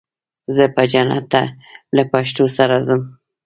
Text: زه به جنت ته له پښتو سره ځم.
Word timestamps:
زه 0.55 0.63
به 0.75 0.83
جنت 0.91 1.25
ته 1.33 1.41
له 1.95 2.03
پښتو 2.11 2.43
سره 2.57 2.75
ځم. 2.87 3.01